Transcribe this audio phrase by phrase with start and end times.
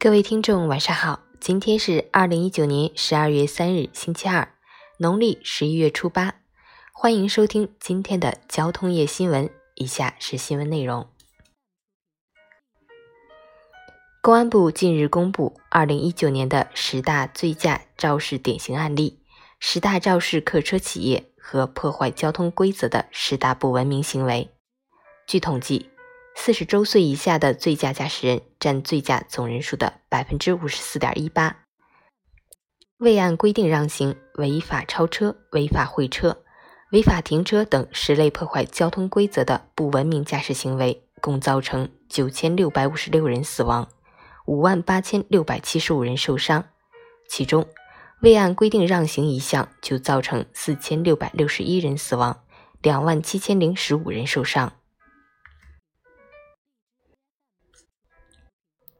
[0.00, 1.24] 各位听众，晚上好！
[1.40, 4.54] 今天是二零一九年十二月三日，星期二，
[4.98, 6.36] 农历十一月初八。
[6.92, 9.50] 欢迎收听今天的交通业新闻。
[9.74, 11.08] 以下是新闻内容：
[14.22, 19.18] 公安部近日公布二零一九年的十大醉驾肇事典型案例，
[19.58, 24.48] 十大肇事客车企业和破坏交通规则的十大不文明行为。
[25.26, 25.90] 据统计，
[26.40, 31.64] 四十周岁以下的醉驾驾驶人占醉驾总人数的百分之五十四点一八。
[32.98, 36.44] 未按规定让行、违法超车、违法会车、
[36.92, 43.88] 违法停车等十类破坏交通规则的不文明驾驶行为，共造成九千六百五十六人死亡，
[44.46, 46.64] 五万八千六百七十五人受伤。
[47.28, 47.66] 其中，
[48.22, 52.44] 未按规定让行一项就造成四千六百六十一人死亡，
[52.80, 54.72] 两万七千零十五人受伤。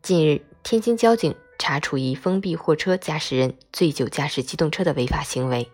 [0.09, 5.71] 近日，天津交警查处一封闭货车驾驶人醉酒驾驶机动车的违法行为。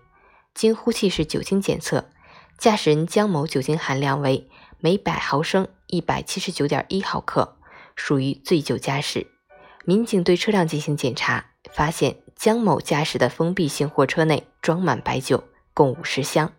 [0.55, 2.11] 经呼气式酒精检测，
[2.59, 7.57] 驾驶人江某酒精含量为每百毫升一百七十九点一毫克，
[7.95, 9.29] 属于醉酒驾驶。
[9.85, 16.53] 民警对车辆进行检查，发现江某驾驶的封闭性货车内装满白酒，共五十箱。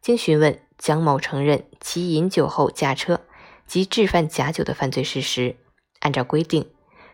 [0.00, 3.22] 经询问，江某承认其饮酒后驾车
[3.66, 5.56] 及制贩假酒的犯罪事实。
[5.98, 6.70] 按照规定。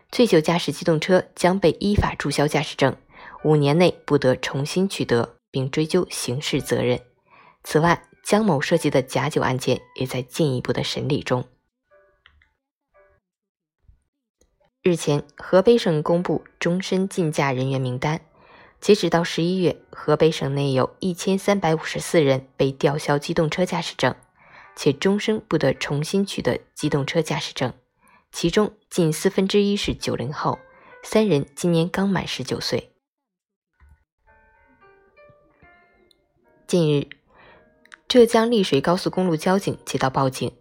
[0.09, 2.95] 醉酒驾驶机动车将被依法注销驾驶证，
[3.43, 6.99] 五年内不得重新取得，并追究刑事责任。
[7.63, 11.45] 此外，江某涉及的假酒案件也在进一步的审理中。
[14.81, 18.21] 日前，河北省公布终身禁驾人员名单，
[18.79, 24.15] 截止到十一月，河北省内有一千三百五十四人被吊销机动车驾驶证，
[24.77, 27.73] 且终生不得重新取得机动车驾驶证。
[28.31, 30.59] 其中近四分之一是九零后，
[31.03, 32.91] 三人今年刚满十九岁。
[36.67, 37.07] 近日，
[38.07, 40.55] 浙江丽水高速公路交警接到报警，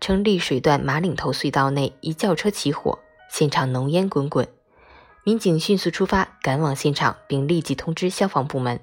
[0.00, 2.98] 称丽水段马岭头隧道内一轿车起火，
[3.30, 4.48] 现场浓烟滚滚。
[5.22, 8.80] 民警迅速出发赶往现场，并立即通知消防部门，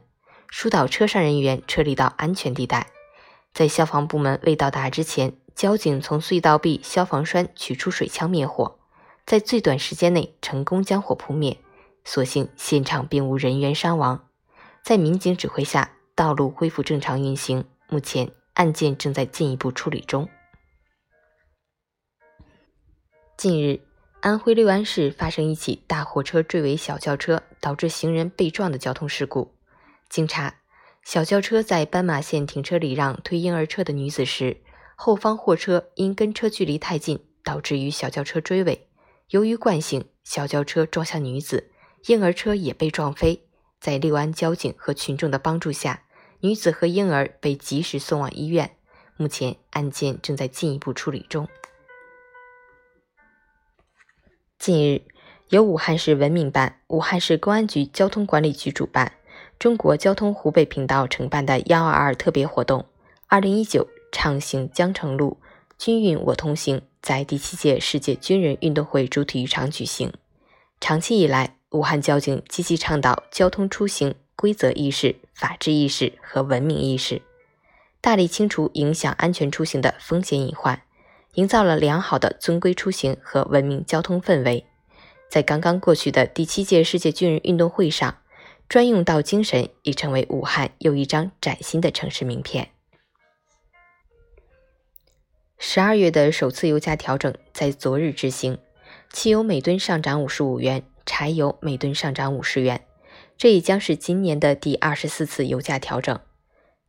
[0.49, 2.91] 疏导车上人员撤离到安全地带。
[3.53, 5.35] 在消防部门未到达之前。
[5.57, 8.77] 交警从隧道壁消防栓取出水枪灭火，
[9.25, 11.57] 在最短时间内成功将火扑灭。
[12.05, 14.27] 所幸现场并无人员伤亡。
[14.83, 17.65] 在民警指挥下，道路恢复正常运行。
[17.89, 20.29] 目前案件正在进一步处理中。
[23.35, 23.81] 近日，
[24.21, 29.51] 安徽六安市发生一起大货车追尾小轿车，导致行人被撞的交通事故。
[30.07, 30.57] 经查，
[31.03, 34.57] 小轿车在斑马线停车礼让推婴儿车的女子时。
[34.99, 38.87] 后方货车因跟车距离太近，导致与小轿车追尾。
[39.29, 41.69] 由于惯性，小轿车撞向女子，
[42.07, 43.43] 婴儿车也被撞飞。
[43.79, 46.01] 在六安交警和群众的帮助下，
[46.39, 48.71] 女子和婴儿被及时送往医院。
[49.17, 51.47] 目前案件正在进一步处理中。
[54.57, 55.03] 近日，
[55.49, 59.13] 由武汉市文明办、武汉市公安局交通管理局主办，
[59.59, 62.87] 中国交通湖北频道承办的“幺二二”特别活动，
[63.27, 63.87] 二零一九。
[64.11, 65.37] 畅行江城路，
[65.77, 70.11] 军运我同行，在第七届世界军人运动会主体育场举行。
[70.79, 77.21] 长期以来，武汉交警积极倡导交通出行规则意识、法治意识和文明意识，
[77.99, 80.81] 大力清除影响安全出行的风险隐患，
[81.33, 84.65] 营造了良好的尊规出行和文明交通氛围。
[85.29, 88.17] 在刚刚过去的第七届世界军人运动会上，
[88.69, 92.69] 专用道精神已成为武汉又一张崭新的城市名片。
[95.59, 98.59] 十二月的首次油价调整在昨日执行，
[99.11, 102.85] 汽油每吨上涨五十五元，柴油每吨上涨五十元，
[103.37, 106.19] 这也将是今年的第二十四次油价调整。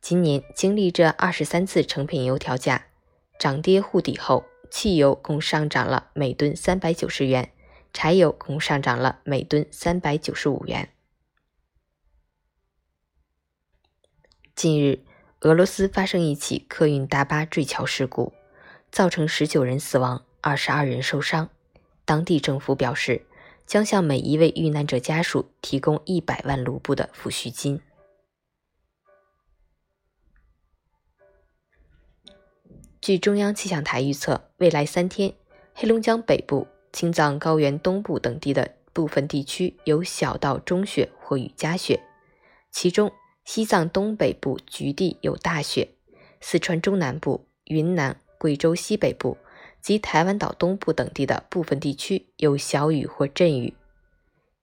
[0.03, 2.87] 今年经历这二十三次成品油调价
[3.39, 7.51] 涨跌互抵后，汽油共上涨了每吨三百九十元，
[7.95, 10.91] 柴油共上涨了每吨三百九十五元。
[14.55, 15.05] 近日，
[15.41, 18.35] 俄罗斯发生一起客运大巴坠桥事故。
[18.91, 21.51] 造成十九人死亡，二十二人受伤。
[22.05, 23.27] 当地政府表示，
[23.67, 27.81] 将向每一位遇难者家属提供一百万卢布的抚恤金。
[33.01, 35.35] 据中央气象台预测，未来三天，
[35.75, 42.03] 黑龙江北部、青藏高原东部等地的部分地区有小到中雪或雨夹雪，
[42.71, 43.13] 其中
[43.45, 45.91] 西藏东北部局地有大雪，
[46.41, 48.21] 四川中南部、云南。
[48.39, 49.37] 贵州西北部
[49.81, 53.75] 及台湾岛东部等地的部分地区有小雨或阵雨，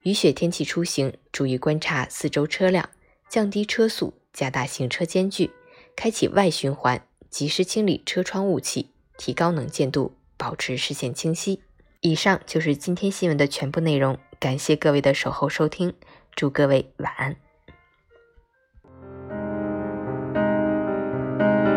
[0.01, 2.89] 雨雪天气出行，注意观察四周车辆，
[3.29, 5.51] 降低车速，加大行车间距，
[5.95, 11.61] 开启外循环，及时清理车窗雾气，提高能见度，保持视线清晰。
[12.01, 15.93] 以上就是今天新闻的全部内容，感谢各位的守候收听，
[16.35, 17.44] 祝各位晚安。